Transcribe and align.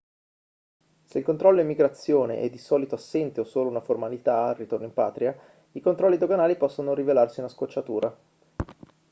se 1.03 1.19
il 1.19 1.23
controllo 1.23 1.61
immigrazione 1.61 2.39
è 2.39 2.49
di 2.49 2.57
solito 2.57 2.95
assente 2.95 3.41
o 3.41 3.43
solo 3.43 3.69
una 3.69 3.81
formalità 3.81 4.45
al 4.47 4.55
ritorno 4.55 4.87
in 4.87 4.93
patria 4.93 5.37
i 5.73 5.79
controlli 5.79 6.17
doganali 6.17 6.57
possono 6.57 6.95
rivelarsi 6.95 7.37
una 7.39 7.49
scocciatura 7.49 8.17